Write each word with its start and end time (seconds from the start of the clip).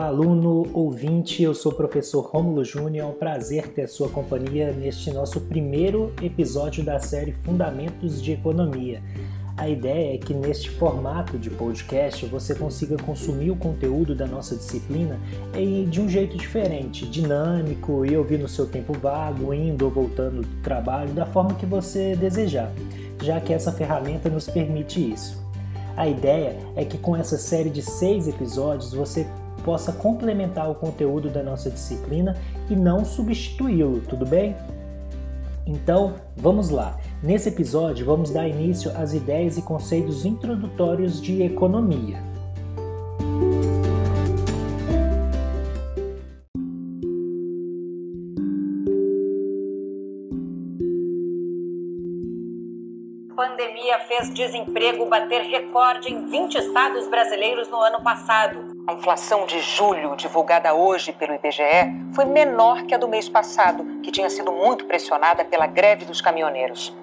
Olá, 0.00 0.08
aluno, 0.08 0.66
ouvinte, 0.72 1.42
eu 1.42 1.54
sou 1.54 1.72
o 1.72 1.74
professor 1.74 2.22
Rômulo 2.22 2.64
Júnior, 2.64 3.06
é 3.06 3.06
um 3.06 3.12
prazer 3.12 3.68
ter 3.68 3.86
sua 3.86 4.08
companhia 4.08 4.72
neste 4.72 5.10
nosso 5.10 5.42
primeiro 5.42 6.10
episódio 6.22 6.82
da 6.82 6.98
série 6.98 7.32
Fundamentos 7.32 8.22
de 8.22 8.32
Economia. 8.32 9.02
A 9.58 9.68
ideia 9.68 10.14
é 10.14 10.16
que 10.16 10.32
neste 10.32 10.70
formato 10.70 11.36
de 11.38 11.50
podcast 11.50 12.24
você 12.24 12.54
consiga 12.54 12.96
consumir 12.96 13.50
o 13.50 13.56
conteúdo 13.56 14.14
da 14.14 14.26
nossa 14.26 14.56
disciplina 14.56 15.20
de 15.90 16.00
um 16.00 16.08
jeito 16.08 16.34
diferente, 16.34 17.06
dinâmico 17.06 18.06
e 18.06 18.16
ouvir 18.16 18.38
no 18.38 18.48
seu 18.48 18.66
tempo 18.66 18.94
vago, 18.94 19.52
indo 19.52 19.84
ou 19.84 19.90
voltando 19.90 20.40
do 20.40 20.62
trabalho, 20.62 21.12
da 21.12 21.26
forma 21.26 21.52
que 21.56 21.66
você 21.66 22.16
desejar, 22.16 22.72
já 23.22 23.38
que 23.38 23.52
essa 23.52 23.70
ferramenta 23.70 24.30
nos 24.30 24.48
permite 24.48 25.12
isso. 25.12 25.38
A 25.94 26.08
ideia 26.08 26.56
é 26.74 26.86
que 26.86 26.96
com 26.96 27.14
essa 27.14 27.36
série 27.36 27.68
de 27.68 27.82
seis 27.82 28.26
episódios 28.26 28.94
você 28.94 29.26
possa 29.60 29.92
complementar 29.92 30.70
o 30.70 30.74
conteúdo 30.74 31.30
da 31.30 31.42
nossa 31.42 31.70
disciplina 31.70 32.36
e 32.68 32.76
não 32.76 33.04
substituí-lo, 33.04 34.00
tudo 34.00 34.26
bem? 34.26 34.56
Então, 35.66 36.14
vamos 36.36 36.70
lá. 36.70 36.98
Nesse 37.22 37.48
episódio, 37.48 38.04
vamos 38.04 38.30
dar 38.30 38.48
início 38.48 38.90
às 38.96 39.12
ideias 39.14 39.56
e 39.56 39.62
conceitos 39.62 40.24
introdutórios 40.24 41.20
de 41.20 41.42
economia. 41.42 42.29
Desemprego 54.32 55.06
bater 55.06 55.42
recorde 55.42 56.12
em 56.12 56.26
20 56.26 56.54
estados 56.56 57.06
brasileiros 57.08 57.68
no 57.68 57.78
ano 57.78 58.02
passado. 58.02 58.76
A 58.86 58.94
inflação 58.94 59.46
de 59.46 59.60
julho, 59.60 60.16
divulgada 60.16 60.74
hoje 60.74 61.12
pelo 61.12 61.34
IBGE, 61.34 62.12
foi 62.14 62.24
menor 62.24 62.82
que 62.84 62.94
a 62.94 62.98
do 62.98 63.08
mês 63.08 63.28
passado, 63.28 64.00
que 64.02 64.10
tinha 64.10 64.30
sido 64.30 64.50
muito 64.52 64.86
pressionada 64.86 65.44
pela 65.44 65.66
greve 65.66 66.04
dos 66.04 66.20
caminhoneiros. 66.20 66.94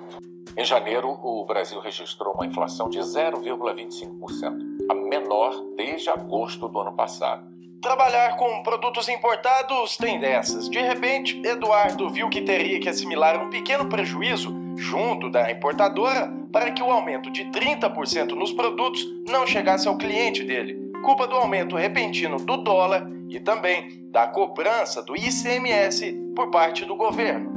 Em 0.57 0.65
janeiro, 0.65 1.19
o 1.21 1.45
Brasil 1.45 1.79
registrou 1.79 2.33
uma 2.33 2.45
inflação 2.45 2.89
de 2.89 2.99
0,25%, 2.99 4.87
a 4.89 4.93
menor 4.93 5.53
desde 5.75 6.09
agosto 6.09 6.67
do 6.67 6.79
ano 6.79 6.93
passado. 6.93 7.45
Trabalhar 7.79 8.35
com 8.37 8.63
produtos 8.63 9.07
importados 9.07 9.97
tem 9.97 10.19
dessas. 10.19 10.67
De 10.67 10.79
repente, 10.79 11.39
Eduardo 11.45 12.09
viu 12.09 12.27
que 12.27 12.41
teria 12.41 12.79
que 12.79 12.89
assimilar 12.89 13.39
um 13.41 13.51
pequeno 13.51 13.87
prejuízo 13.87 14.51
junto 14.75 15.29
da 15.29 15.51
importadora 15.51 16.33
para 16.57 16.71
que 16.71 16.81
o 16.81 16.89
aumento 16.89 17.29
de 17.29 17.43
30% 17.51 18.31
nos 18.31 18.51
produtos 18.51 19.05
não 19.29 19.45
chegasse 19.45 19.87
ao 19.87 19.95
cliente 19.95 20.43
dele, 20.43 20.91
culpa 21.05 21.27
do 21.27 21.35
aumento 21.35 21.75
repentino 21.75 22.37
do 22.37 22.57
dólar 22.57 23.07
e 23.29 23.39
também 23.39 24.09
da 24.09 24.25
cobrança 24.25 25.03
do 25.03 25.15
ICMS 25.15 26.13
por 26.35 26.49
parte 26.49 26.83
do 26.83 26.95
governo. 26.95 27.51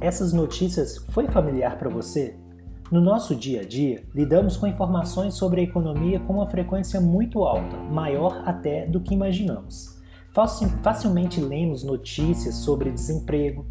Essas 0.00 0.32
notícias 0.32 1.04
foi 1.10 1.28
familiar 1.28 1.76
para 1.76 1.90
você? 1.90 2.34
No 2.90 3.02
nosso 3.02 3.36
dia 3.36 3.60
a 3.60 3.64
dia, 3.64 4.06
lidamos 4.14 4.56
com 4.56 4.66
informações 4.66 5.34
sobre 5.34 5.60
a 5.60 5.64
economia 5.64 6.18
com 6.20 6.32
uma 6.32 6.46
frequência 6.46 6.98
muito 6.98 7.42
alta, 7.44 7.76
maior 7.76 8.42
até 8.46 8.86
do 8.86 9.02
que 9.02 9.12
imaginamos. 9.12 10.00
Facilmente 10.32 11.42
lemos 11.42 11.84
notícias 11.84 12.54
sobre 12.54 12.90
desemprego, 12.90 13.66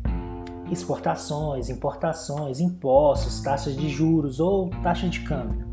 exportações, 0.71 1.69
importações, 1.69 2.59
impostos, 2.59 3.41
taxas 3.41 3.75
de 3.75 3.89
juros 3.89 4.39
ou 4.39 4.69
taxa 4.83 5.09
de 5.09 5.21
câmbio. 5.21 5.71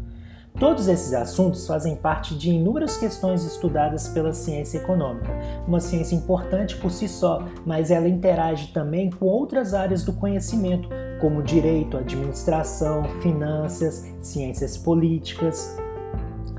Todos 0.58 0.88
esses 0.88 1.12
assuntos 1.12 1.66
fazem 1.66 1.94
parte 1.94 2.34
de 2.34 2.50
inúmeras 2.50 2.96
questões 2.96 3.44
estudadas 3.44 4.08
pela 4.08 4.32
ciência 4.32 4.78
econômica, 4.78 5.30
uma 5.66 5.78
ciência 5.78 6.16
importante 6.16 6.74
por 6.76 6.90
si 6.90 7.06
só, 7.06 7.44
mas 7.66 7.90
ela 7.90 8.08
interage 8.08 8.72
também 8.72 9.10
com 9.10 9.26
outras 9.26 9.74
áreas 9.74 10.02
do 10.02 10.14
conhecimento, 10.14 10.88
como 11.20 11.42
direito, 11.42 11.98
administração, 11.98 13.04
finanças, 13.20 14.10
ciências 14.20 14.76
políticas. 14.76 15.76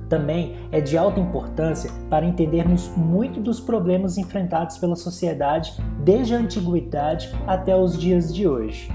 Também 0.10 0.58
é 0.72 0.82
de 0.82 0.98
alta 0.98 1.20
importância 1.20 1.92
para 2.10 2.26
entendermos 2.26 2.92
muito 2.98 3.40
dos 3.40 3.60
problemas 3.60 4.18
enfrentados 4.18 4.78
pela 4.80 4.96
sociedade 4.96 5.74
desde 6.04 6.34
a 6.34 6.40
antiguidade 6.40 7.32
até 7.46 7.78
os 7.78 7.98
dias 7.98 8.34
de 8.34 8.48
hoje. 8.48 8.92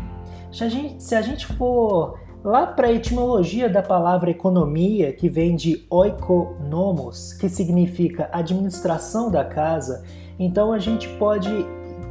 Se 0.52 0.64
a 0.64 0.68
gente, 0.68 1.02
se 1.02 1.14
a 1.14 1.22
gente 1.22 1.46
for 1.46 2.18
Lá 2.44 2.66
para 2.66 2.88
a 2.88 2.92
etimologia 2.92 3.70
da 3.70 3.82
palavra 3.82 4.30
economia, 4.30 5.14
que 5.14 5.30
vem 5.30 5.56
de 5.56 5.86
oikonomos, 5.88 7.32
que 7.32 7.48
significa 7.48 8.28
administração 8.30 9.30
da 9.30 9.42
casa, 9.42 10.04
então 10.38 10.70
a 10.70 10.78
gente 10.78 11.08
pode 11.16 11.48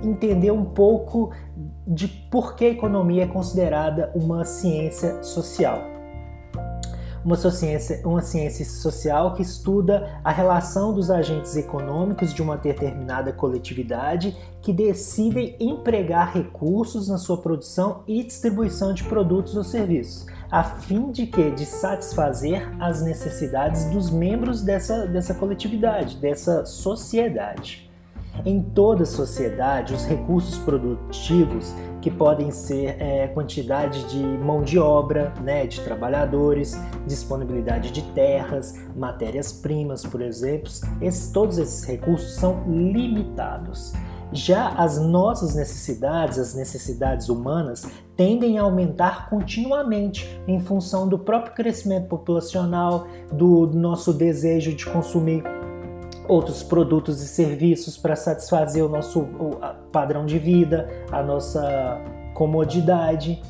entender 0.03 0.49
um 0.49 0.65
pouco 0.65 1.29
de 1.85 2.07
por 2.07 2.55
que 2.55 2.65
a 2.65 2.69
economia 2.69 3.25
é 3.25 3.27
considerada 3.27 4.11
uma 4.15 4.43
ciência 4.43 5.21
social 5.21 5.92
uma 7.23 7.35
ciência, 7.37 8.01
uma 8.03 8.21
ciência 8.21 8.65
social 8.65 9.33
que 9.33 9.41
estuda 9.41 10.19
a 10.23 10.31
relação 10.31 10.93
dos 10.93 11.09
agentes 11.09 11.55
econômicos 11.55 12.33
de 12.33 12.41
uma 12.41 12.57
determinada 12.57 13.31
coletividade 13.31 14.35
que 14.61 14.73
decidem 14.73 15.55
empregar 15.59 16.33
recursos 16.33 17.07
na 17.07 17.17
sua 17.17 17.37
produção 17.37 18.03
e 18.07 18.23
distribuição 18.23 18.93
de 18.93 19.03
produtos 19.03 19.55
ou 19.55 19.63
serviços, 19.63 20.25
a 20.51 20.63
fim 20.63 21.11
de 21.11 21.25
que 21.25 21.51
de 21.51 21.65
satisfazer 21.65 22.69
as 22.79 23.01
necessidades 23.01 23.85
dos 23.85 24.09
membros 24.09 24.61
dessa, 24.61 25.07
dessa 25.07 25.33
coletividade, 25.33 26.17
dessa 26.17 26.65
sociedade. 26.65 27.89
Em 28.45 28.61
toda 28.61 29.05
sociedade, 29.05 29.93
os 29.93 30.05
recursos 30.05 30.57
produtivos, 30.57 31.73
que 32.03 32.11
podem 32.11 32.51
ser 32.51 33.01
é, 33.01 33.27
quantidade 33.29 34.03
de 34.09 34.21
mão 34.21 34.61
de 34.61 34.77
obra, 34.77 35.33
né, 35.41 35.65
de 35.65 35.79
trabalhadores, 35.79 36.77
disponibilidade 37.07 37.91
de 37.91 38.01
terras, 38.11 38.77
matérias-primas, 38.93 40.05
por 40.05 40.21
exemplo, 40.21 40.69
esses, 40.99 41.31
todos 41.31 41.57
esses 41.57 41.85
recursos 41.85 42.35
são 42.35 42.61
limitados. 42.67 43.93
Já 44.33 44.67
as 44.71 44.99
nossas 44.99 45.55
necessidades, 45.55 46.37
as 46.37 46.53
necessidades 46.53 47.29
humanas, 47.29 47.87
tendem 48.17 48.59
a 48.59 48.63
aumentar 48.63 49.29
continuamente 49.29 50.27
em 50.45 50.59
função 50.59 51.07
do 51.07 51.17
próprio 51.17 51.55
crescimento 51.55 52.09
populacional, 52.09 53.07
do 53.31 53.67
nosso 53.67 54.11
desejo 54.11 54.75
de 54.75 54.85
consumir 54.87 55.41
outros 56.27 56.63
produtos 56.63 57.21
e 57.21 57.27
serviços 57.27 57.97
para 57.97 58.15
satisfazer 58.15 58.83
o 58.83 58.89
nosso 58.89 59.27
padrão 59.91 60.25
de 60.25 60.39
vida, 60.39 60.89
a 61.11 61.21
nossa 61.21 62.01
comodidade. 62.33 63.41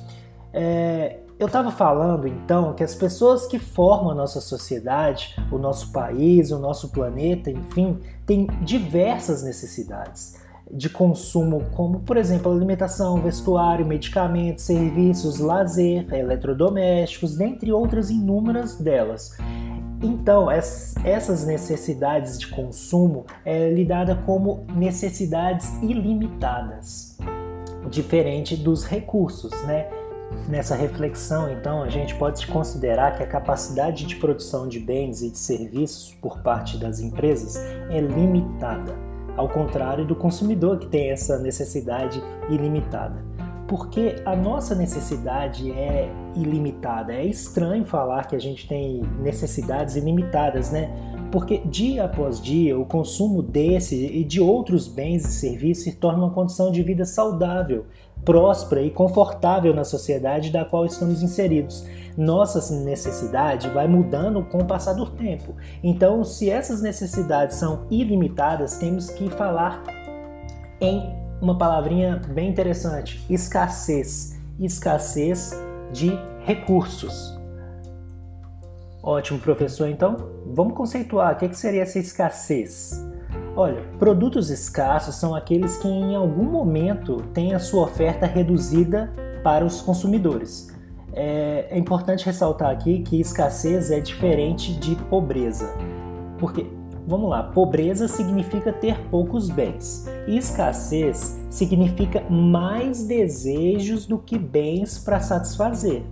É, 0.51 1.19
eu 1.39 1.47
estava 1.47 1.71
falando 1.71 2.27
então 2.27 2.73
que 2.73 2.83
as 2.83 2.95
pessoas 2.95 3.45
que 3.45 3.57
formam 3.57 4.11
a 4.11 4.15
nossa 4.15 4.39
sociedade, 4.39 5.35
o 5.51 5.57
nosso 5.57 5.91
país, 5.91 6.51
o 6.51 6.59
nosso 6.59 6.89
planeta, 6.89 7.49
enfim, 7.49 7.99
têm 8.25 8.47
diversas 8.61 9.43
necessidades 9.43 10.41
de 10.71 10.89
consumo, 10.89 11.63
como 11.75 11.99
por 11.99 12.17
exemplo 12.17 12.51
alimentação, 12.51 13.21
vestuário, 13.21 13.85
medicamentos, 13.85 14.63
serviços, 14.63 15.39
lazer, 15.39 16.11
eletrodomésticos, 16.13 17.35
dentre 17.35 17.71
outras 17.71 18.09
inúmeras 18.09 18.75
delas. 18.75 19.37
Então, 20.03 20.51
essas 20.51 21.45
necessidades 21.45 22.37
de 22.37 22.47
consumo 22.47 23.25
é 23.45 23.69
lidada 23.69 24.13
como 24.25 24.65
necessidades 24.75 25.81
ilimitadas, 25.81 27.17
diferente 27.89 28.57
dos 28.57 28.83
recursos, 28.83 29.53
né? 29.63 29.87
Nessa 30.49 30.75
reflexão, 30.75 31.49
então, 31.49 31.83
a 31.83 31.89
gente 31.89 32.15
pode 32.15 32.45
considerar 32.47 33.15
que 33.15 33.23
a 33.23 33.27
capacidade 33.27 34.05
de 34.05 34.17
produção 34.17 34.67
de 34.67 34.77
bens 34.77 35.21
e 35.21 35.29
de 35.29 35.37
serviços 35.37 36.13
por 36.15 36.39
parte 36.39 36.77
das 36.77 36.99
empresas 36.99 37.55
é 37.89 38.01
limitada, 38.01 38.93
ao 39.37 39.47
contrário 39.47 40.03
do 40.05 40.15
consumidor 40.15 40.79
que 40.79 40.87
tem 40.87 41.11
essa 41.11 41.39
necessidade 41.39 42.21
ilimitada 42.49 43.32
porque 43.67 44.15
a 44.25 44.35
nossa 44.35 44.75
necessidade 44.75 45.71
é 45.71 46.09
ilimitada. 46.35 47.13
É 47.13 47.25
estranho 47.25 47.85
falar 47.85 48.27
que 48.27 48.35
a 48.35 48.39
gente 48.39 48.67
tem 48.67 49.01
necessidades 49.21 49.95
ilimitadas, 49.95 50.71
né? 50.71 50.91
Porque 51.31 51.59
dia 51.65 52.03
após 52.03 52.39
dia 52.41 52.77
o 52.77 52.85
consumo 52.85 53.41
desse 53.41 54.05
e 54.05 54.23
de 54.23 54.39
outros 54.39 54.87
bens 54.87 55.25
e 55.25 55.31
serviços 55.31 55.85
se 55.85 55.93
torna 55.93 56.25
uma 56.25 56.31
condição 56.31 56.71
de 56.71 56.83
vida 56.83 57.05
saudável, 57.05 57.85
próspera 58.23 58.81
e 58.81 58.91
confortável 58.91 59.73
na 59.73 59.83
sociedade 59.83 60.51
da 60.51 60.63
qual 60.63 60.85
estamos 60.85 61.23
inseridos. 61.23 61.85
Nossa 62.15 62.73
necessidade 62.83 63.67
vai 63.69 63.87
mudando 63.87 64.43
com 64.43 64.59
o 64.59 64.65
passar 64.65 64.93
do 64.93 65.09
tempo. 65.09 65.55
Então, 65.83 66.23
se 66.23 66.49
essas 66.49 66.81
necessidades 66.81 67.57
são 67.57 67.87
ilimitadas, 67.89 68.77
temos 68.77 69.09
que 69.09 69.29
falar 69.31 69.81
em 70.79 71.22
uma 71.43 71.57
palavrinha 71.57 72.21
bem 72.29 72.49
interessante: 72.49 73.23
escassez. 73.29 74.39
Escassez 74.57 75.51
de 75.91 76.17
recursos. 76.45 77.37
Ótimo, 79.03 79.39
professor. 79.39 79.89
Então, 79.89 80.15
vamos 80.53 80.73
conceituar 80.73 81.33
o 81.33 81.37
que 81.37 81.53
seria 81.53 81.81
essa 81.81 81.99
escassez. 81.99 83.05
Olha, 83.55 83.81
produtos 83.99 84.49
escassos 84.49 85.15
são 85.15 85.35
aqueles 85.35 85.75
que 85.77 85.87
em 85.87 86.15
algum 86.15 86.45
momento 86.45 87.17
têm 87.33 87.53
a 87.53 87.59
sua 87.59 87.83
oferta 87.83 88.25
reduzida 88.25 89.11
para 89.43 89.65
os 89.65 89.81
consumidores. 89.81 90.73
É, 91.11 91.67
é 91.69 91.77
importante 91.77 92.25
ressaltar 92.25 92.71
aqui 92.71 92.99
que 92.99 93.19
escassez 93.19 93.91
é 93.91 93.99
diferente 93.99 94.73
de 94.73 94.95
pobreza, 94.95 95.75
porque 96.39 96.65
Vamos 97.05 97.29
lá, 97.29 97.43
pobreza 97.43 98.07
significa 98.07 98.71
ter 98.71 98.97
poucos 99.09 99.49
bens. 99.49 100.07
Escassez 100.25 101.37
significa 101.49 102.21
mais 102.29 103.05
desejos 103.05 104.05
do 104.05 104.17
que 104.17 104.37
bens 104.37 104.97
para 104.97 105.19
satisfazer, 105.19 106.03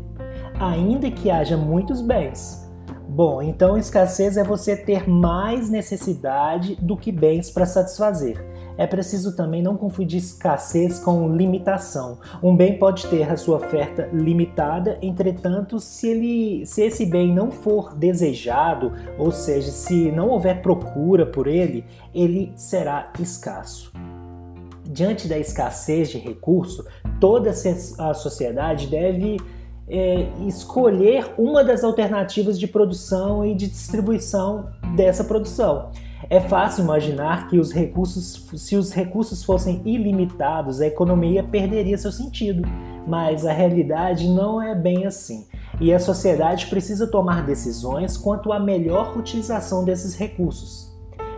ainda 0.60 1.10
que 1.10 1.32
haja 1.32 1.56
muitos 1.56 2.02
bens. 2.02 2.70
Bom, 3.08 3.42
então 3.42 3.78
escassez 3.78 4.36
é 4.36 4.44
você 4.44 4.76
ter 4.76 5.10
mais 5.10 5.70
necessidade 5.70 6.76
do 6.76 6.98
que 6.98 7.12
bens 7.12 7.50
para 7.50 7.66
satisfazer. 7.66 8.51
É 8.78 8.88
preciso 8.88 9.36
também 9.36 9.62
não 9.62 9.78
confundir 9.78 10.20
escassez 10.20 11.00
com 11.00 11.36
limitação. 11.36 12.20
Um 12.42 12.56
bem 12.56 12.78
pode 12.78 13.08
ter 13.08 13.30
a 13.30 13.38
sua 13.38 13.58
oferta 13.58 14.10
limitada, 14.14 14.98
entretanto, 15.02 15.80
se, 15.80 16.08
ele, 16.08 16.66
se 16.66 16.82
esse 16.82 17.06
bem 17.06 17.34
não 17.34 17.52
for 17.52 17.94
desejado, 17.96 18.94
ou 19.18 19.32
seja, 19.32 19.72
se 19.72 20.12
não 20.12 20.30
houver 20.30 20.62
procura 20.62 21.26
por 21.26 21.48
ele, 21.48 21.86
ele 22.14 22.52
será 22.56 23.12
escasso. 23.20 23.92
Diante 24.84 25.28
da 25.28 25.38
escassez 25.38 26.10
de 26.10 26.18
recurso, 26.18 26.86
toda 27.20 27.52
a 27.52 28.14
sociedade 28.14 28.88
deve 28.88 29.38
é, 29.88 30.28
escolher 30.48 31.34
uma 31.38 31.64
das 31.64 31.84
alternativas 31.84 32.58
de 32.58 32.68
produção 32.68 33.46
e 33.46 33.54
de 33.54 33.68
distribuição 33.68 34.70
dessa 34.96 35.24
produção. 35.24 35.92
É 36.30 36.40
fácil 36.40 36.84
imaginar 36.84 37.48
que 37.48 37.60
os 37.60 37.72
recursos, 37.72 38.48
se 38.56 38.76
os 38.76 38.92
recursos 38.92 39.44
fossem 39.44 39.82
ilimitados, 39.86 40.80
a 40.80 40.88
economia 40.88 41.44
perderia 41.44 41.98
seu 41.98 42.12
sentido, 42.12 42.68
mas 43.08 43.46
a 43.46 43.52
realidade 43.52 44.30
não 44.30 44.62
é 44.62 44.76
bem 44.76 45.06
assim. 45.06 45.48
E 45.80 45.94
a 45.94 46.00
sociedade 46.00 46.68
precisa 46.68 47.08
tomar 47.08 47.46
decisões 47.46 48.18
quanto 48.18 48.54
à 48.54 48.60
melhor 48.60 49.18
utilização 49.18 49.84
desses 49.84 50.16
recursos. 50.16 50.92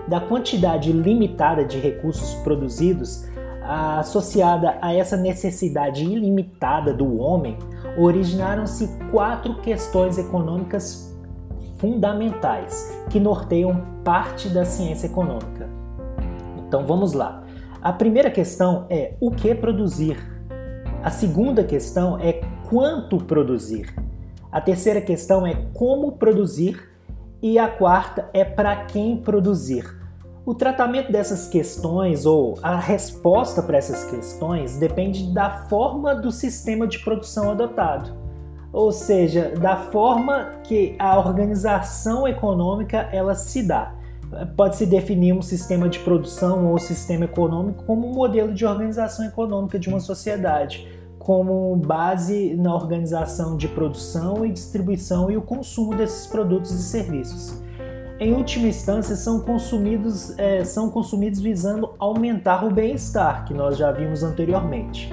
Da 0.07 0.19
quantidade 0.19 0.91
limitada 0.91 1.63
de 1.63 1.79
recursos 1.79 2.33
produzidos, 2.43 3.25
associada 3.63 4.77
a 4.81 4.93
essa 4.93 5.15
necessidade 5.15 6.03
ilimitada 6.03 6.93
do 6.93 7.17
homem, 7.17 7.57
originaram-se 7.97 8.89
quatro 9.09 9.55
questões 9.61 10.17
econômicas 10.17 11.12
fundamentais 11.83 12.97
que 13.09 13.19
norteiam 13.19 13.85
parte 14.05 14.47
da 14.47 14.63
ciência 14.63 15.07
econômica. 15.07 15.69
Então 16.65 16.85
vamos 16.85 17.11
lá. 17.11 17.43
A 17.81 17.91
primeira 17.91 18.31
questão 18.31 18.85
é 18.89 19.15
o 19.19 19.29
que 19.29 19.53
produzir. 19.53 20.17
A 21.03 21.09
segunda 21.09 21.61
questão 21.61 22.17
é 22.17 22.39
quanto 22.69 23.17
produzir. 23.17 23.93
A 24.49 24.61
terceira 24.61 25.01
questão 25.01 25.45
é 25.45 25.55
como 25.73 26.13
produzir. 26.13 26.89
E 27.41 27.59
a 27.59 27.67
quarta 27.67 28.29
é 28.31 28.45
para 28.45 28.85
quem 28.85 29.17
produzir. 29.17 29.83
O 30.45 30.55
tratamento 30.55 31.11
dessas 31.11 31.49
questões 31.49 32.25
ou 32.25 32.57
a 32.63 32.77
resposta 32.77 33.61
para 33.61 33.77
essas 33.77 34.09
questões 34.09 34.77
depende 34.77 35.33
da 35.33 35.67
forma 35.67 36.15
do 36.15 36.31
sistema 36.31 36.87
de 36.87 36.99
produção 36.99 37.51
adotado, 37.51 38.22
ou 38.73 38.91
seja, 38.91 39.53
da 39.61 39.77
forma 39.77 40.53
que 40.63 40.95
a 40.97 41.17
organização 41.17 42.27
econômica 42.27 43.07
ela 43.11 43.35
se 43.35 43.61
dá. 43.61 43.93
Pode-se 44.57 44.87
definir 44.87 45.31
um 45.31 45.43
sistema 45.43 45.87
de 45.87 45.99
produção 45.99 46.71
ou 46.71 46.79
sistema 46.79 47.25
econômico 47.25 47.83
como 47.83 48.07
um 48.07 48.13
modelo 48.13 48.51
de 48.51 48.65
organização 48.65 49.25
econômica 49.25 49.77
de 49.77 49.87
uma 49.87 49.99
sociedade, 49.99 50.87
como 51.19 51.75
base 51.75 52.55
na 52.55 52.73
organização 52.73 53.55
de 53.55 53.67
produção 53.67 54.43
e 54.43 54.51
distribuição 54.51 55.29
e 55.29 55.37
o 55.37 55.41
consumo 55.41 55.95
desses 55.95 56.25
produtos 56.25 56.71
e 56.71 56.81
serviços 56.81 57.63
em 58.23 58.33
última 58.33 58.67
instância, 58.67 59.15
são 59.15 59.41
consumidos, 59.41 60.37
é, 60.37 60.63
são 60.63 60.89
consumidos 60.89 61.41
visando 61.41 61.93
aumentar 61.99 62.63
o 62.63 62.71
bem-estar, 62.71 63.43
que 63.45 63.53
nós 63.53 63.75
já 63.77 63.91
vimos 63.91 64.23
anteriormente. 64.23 65.11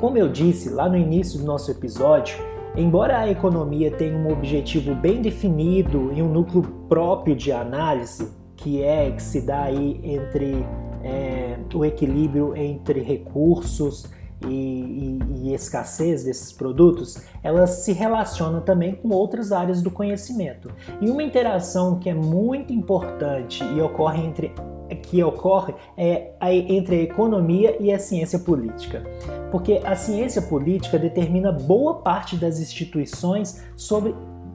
Como 0.00 0.16
eu 0.16 0.28
disse 0.28 0.70
lá 0.70 0.88
no 0.88 0.96
início 0.96 1.38
do 1.38 1.44
nosso 1.44 1.70
episódio, 1.70 2.38
embora 2.74 3.18
a 3.18 3.28
economia 3.28 3.90
tenha 3.90 4.16
um 4.16 4.32
objetivo 4.32 4.94
bem 4.94 5.20
definido 5.20 6.10
e 6.14 6.22
um 6.22 6.28
núcleo 6.32 6.62
próprio 6.88 7.36
de 7.36 7.52
análise, 7.52 8.32
que 8.56 8.82
é 8.82 9.10
que 9.10 9.22
se 9.22 9.42
dá 9.42 9.64
aí 9.64 10.00
entre 10.02 10.64
é, 11.04 11.58
o 11.74 11.84
equilíbrio 11.84 12.56
entre 12.56 13.00
recursos 13.00 14.10
e, 14.48 14.48
e, 14.48 15.18
e, 15.42 15.54
escassez 15.54 16.24
desses 16.24 16.50
produtos, 16.50 17.22
elas 17.42 17.70
se 17.84 17.92
relacionam 17.92 18.62
também 18.62 18.94
com 18.94 19.10
outras 19.10 19.52
áreas 19.52 19.82
do 19.82 19.90
conhecimento. 19.90 20.70
E 20.98 21.10
uma 21.10 21.22
interação 21.22 21.98
que 21.98 22.08
é 22.08 22.14
muito 22.14 22.72
importante 22.72 23.62
e 23.62 23.82
ocorre 23.82 24.24
entre 24.24 24.54
que 24.94 25.22
ocorre 25.22 25.74
é 25.96 26.32
entre 26.68 26.96
a 26.96 27.02
economia 27.02 27.76
e 27.80 27.92
a 27.92 27.98
ciência 27.98 28.38
política. 28.38 29.02
Porque 29.50 29.80
a 29.84 29.94
ciência 29.96 30.42
política 30.42 30.98
determina 30.98 31.52
boa 31.52 31.94
parte 31.96 32.36
das 32.36 32.60
instituições 32.60 33.64
sobre 33.76 34.14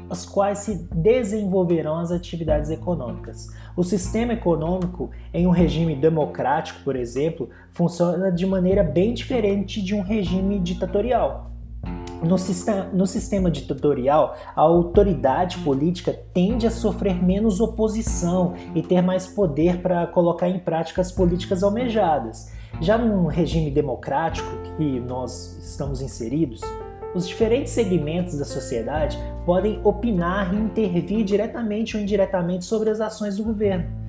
as 0.10 0.26
quais 0.26 0.60
se 0.60 0.88
desenvolverão 0.94 1.98
as 1.98 2.12
atividades 2.12 2.70
econômicas. 2.70 3.48
O 3.76 3.84
sistema 3.84 4.34
econômico 4.34 5.10
em 5.34 5.48
um 5.48 5.52
regime 5.52 5.96
democrático, 5.96 6.84
por 6.84 6.96
exemplo, 6.96 7.50
funciona 7.72 8.32
de 8.32 8.46
maneira 8.46 8.84
bem 8.84 9.14
diferente 9.14 9.82
de 9.82 9.96
um 9.96 10.02
regime 10.02 10.60
ditatorial. 10.60 11.55
No 12.26 12.40
sistema, 12.40 12.90
no 12.92 13.06
sistema 13.06 13.52
ditatorial, 13.52 14.36
a 14.56 14.62
autoridade 14.62 15.60
política 15.60 16.12
tende 16.34 16.66
a 16.66 16.72
sofrer 16.72 17.24
menos 17.24 17.60
oposição 17.60 18.56
e 18.74 18.82
ter 18.82 19.00
mais 19.04 19.28
poder 19.28 19.80
para 19.80 20.08
colocar 20.08 20.50
em 20.50 20.58
prática 20.58 21.02
as 21.02 21.12
políticas 21.12 21.62
almejadas. 21.62 22.52
Já 22.82 22.98
num 22.98 23.28
regime 23.28 23.70
democrático 23.70 24.50
que 24.76 25.00
nós 25.02 25.56
estamos 25.62 26.02
inseridos, 26.02 26.62
os 27.14 27.28
diferentes 27.28 27.72
segmentos 27.74 28.40
da 28.40 28.44
sociedade 28.44 29.20
podem 29.46 29.80
opinar 29.84 30.52
e 30.52 30.58
intervir 30.58 31.24
diretamente 31.24 31.96
ou 31.96 32.02
indiretamente 32.02 32.66
sobre 32.66 32.90
as 32.90 33.00
ações 33.00 33.38
do 33.38 33.44
governo. 33.44 34.05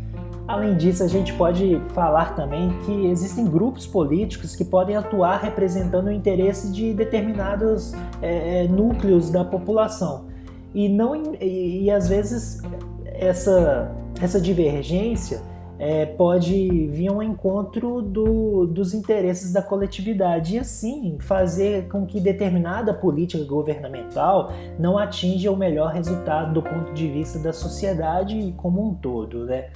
Além 0.47 0.77
disso, 0.77 1.03
a 1.03 1.09
gente 1.09 1.33
pode 1.33 1.81
falar 1.93 2.37
também 2.37 2.71
que 2.85 3.07
existem 3.07 3.45
grupos 3.45 3.87
políticos 3.87 4.55
que 4.55 4.65
podem 4.65 4.95
atuar 4.95 5.39
representando 5.39 6.07
o 6.07 6.13
interesse 6.13 6.71
de 6.71 6.95
determinados 6.95 7.95
é, 8.23 8.65
é 8.65 8.69
núcleos 8.69 9.29
da 9.29 9.45
população. 9.45 10.27
E, 10.73 10.89
não, 10.89 11.35
e, 11.41 11.85
e 11.85 11.91
às 11.91 12.09
vezes 12.09 12.63
essa, 13.05 13.91
essa 14.21 14.41
divergência 14.41 15.43
é, 15.79 16.07
pode 16.07 16.87
vir 16.89 17.09
ao 17.09 17.23
encontro 17.23 18.01
do, 18.01 18.67
dos 18.67 18.95
interesses 18.95 19.53
da 19.53 19.61
coletividade 19.61 20.55
e 20.55 20.59
assim 20.59 21.19
fazer 21.21 21.89
com 21.89 22.07
que 22.07 22.21
determinada 22.21 22.95
política 22.95 23.45
governamental 23.45 24.53
não 24.79 24.97
atinja 24.97 25.51
o 25.51 25.57
melhor 25.57 25.93
resultado 25.93 26.55
do 26.55 26.63
ponto 26.63 26.93
de 26.95 27.09
vista 27.09 27.39
da 27.39 27.53
sociedade 27.53 28.55
como 28.57 28.89
um 28.89 28.95
todo. 28.95 29.45
Né? 29.45 29.71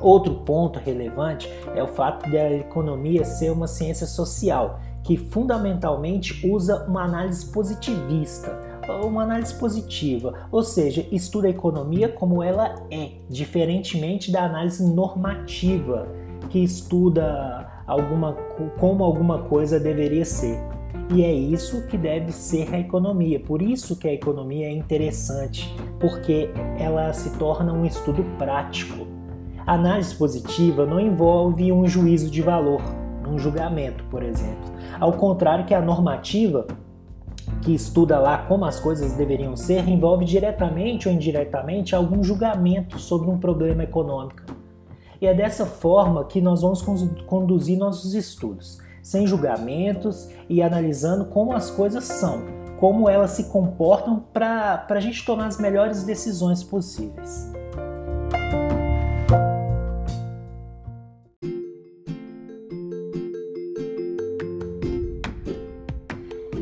Outro 0.00 0.34
ponto 0.36 0.78
relevante 0.78 1.48
é 1.74 1.82
o 1.82 1.88
fato 1.88 2.30
da 2.30 2.50
economia 2.52 3.24
ser 3.24 3.50
uma 3.50 3.66
ciência 3.66 4.06
social 4.06 4.80
que 5.02 5.16
fundamentalmente 5.16 6.46
usa 6.46 6.84
uma 6.86 7.02
análise 7.04 7.46
positivista 7.46 8.70
uma 9.04 9.22
análise 9.22 9.54
positiva, 9.54 10.34
ou 10.50 10.62
seja, 10.62 11.06
estuda 11.12 11.46
a 11.46 11.50
economia 11.50 12.08
como 12.08 12.42
ela 12.42 12.74
é, 12.90 13.10
diferentemente 13.28 14.32
da 14.32 14.44
análise 14.44 14.82
normativa, 14.82 16.08
que 16.48 16.58
estuda 16.62 17.68
alguma, 17.86 18.32
como 18.78 19.04
alguma 19.04 19.42
coisa 19.42 19.78
deveria 19.78 20.24
ser. 20.24 20.58
E 21.12 21.24
é 21.24 21.32
isso 21.32 21.86
que 21.88 21.98
deve 21.98 22.30
ser 22.30 22.72
a 22.72 22.78
economia. 22.78 23.40
Por 23.40 23.60
isso 23.60 23.96
que 23.96 24.06
a 24.06 24.12
economia 24.12 24.66
é 24.66 24.72
interessante, 24.72 25.74
porque 25.98 26.50
ela 26.78 27.12
se 27.12 27.36
torna 27.36 27.72
um 27.72 27.84
estudo 27.84 28.24
prático. 28.38 29.09
Análise 29.70 30.16
positiva 30.16 30.84
não 30.84 30.98
envolve 30.98 31.70
um 31.70 31.86
juízo 31.86 32.28
de 32.28 32.42
valor, 32.42 32.82
um 33.24 33.38
julgamento, 33.38 34.02
por 34.10 34.20
exemplo. 34.20 34.68
Ao 34.98 35.12
contrário 35.12 35.64
que 35.64 35.72
a 35.72 35.80
normativa, 35.80 36.66
que 37.62 37.72
estuda 37.72 38.18
lá 38.18 38.38
como 38.38 38.64
as 38.64 38.80
coisas 38.80 39.12
deveriam 39.12 39.54
ser 39.54 39.88
envolve 39.88 40.24
diretamente 40.24 41.06
ou 41.06 41.14
indiretamente 41.14 41.94
algum 41.94 42.20
julgamento 42.20 42.98
sobre 42.98 43.30
um 43.30 43.38
problema 43.38 43.84
econômico. 43.84 44.42
E 45.20 45.26
é 45.28 45.32
dessa 45.32 45.64
forma 45.64 46.24
que 46.24 46.40
nós 46.40 46.62
vamos 46.62 46.82
conduzir 47.26 47.78
nossos 47.78 48.12
estudos, 48.12 48.78
sem 49.00 49.24
julgamentos 49.24 50.30
e 50.48 50.60
analisando 50.60 51.26
como 51.26 51.52
as 51.52 51.70
coisas 51.70 52.02
são, 52.02 52.42
como 52.76 53.08
elas 53.08 53.30
se 53.30 53.44
comportam 53.44 54.20
para 54.32 54.84
a 54.88 55.00
gente 55.00 55.24
tomar 55.24 55.46
as 55.46 55.60
melhores 55.60 56.02
decisões 56.02 56.60
possíveis. 56.64 57.52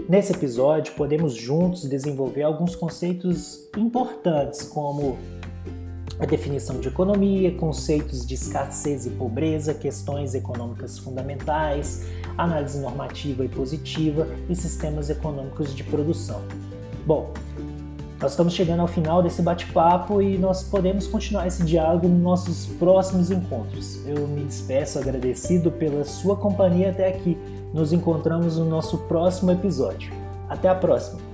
Nesse 0.09 0.33
episódio, 0.33 0.95
podemos 0.95 1.35
juntos 1.35 1.85
desenvolver 1.85 2.43
alguns 2.43 2.75
conceitos 2.75 3.69
importantes, 3.77 4.63
como 4.63 5.19
a 6.19 6.25
definição 6.25 6.81
de 6.81 6.89
economia, 6.89 7.55
conceitos 7.55 8.27
de 8.27 8.33
escassez 8.33 9.05
e 9.05 9.11
pobreza, 9.11 9.75
questões 9.75 10.35
econômicas 10.35 10.99
fundamentais, 10.99 12.07
análise 12.39 12.79
normativa 12.79 13.45
e 13.45 13.49
positiva 13.51 14.27
e 14.49 14.57
sistemas 14.57 15.11
econômicos 15.11 15.77
de 15.77 15.85
produção. 15.85 16.41
Bom, 17.05 17.35
nós 18.19 18.31
estamos 18.31 18.55
chegando 18.55 18.81
ao 18.81 18.89
final 18.89 19.23
desse 19.23 19.43
bate-papo 19.43 20.23
e 20.23 20.39
nós 20.39 20.63
podemos 20.63 21.07
continuar 21.07 21.47
esse 21.47 21.63
diálogo 21.63 22.09
nos 22.09 22.21
nossos 22.21 22.67
próximos 22.79 23.31
encontros. 23.31 24.05
Eu 24.07 24.27
me 24.27 24.43
despeço 24.43 24.99
agradecido 24.99 25.71
pela 25.71 26.03
sua 26.05 26.35
companhia 26.35 26.91
até 26.91 27.09
aqui. 27.09 27.37
Nos 27.73 27.93
encontramos 27.93 28.57
no 28.57 28.65
nosso 28.65 28.99
próximo 28.99 29.51
episódio. 29.51 30.13
Até 30.49 30.69
a 30.69 30.75
próxima! 30.75 31.28